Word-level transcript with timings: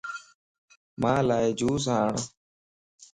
مان 1.01 1.19
لا 1.27 1.37
جوس 1.59 1.83
آڻ 1.99 2.11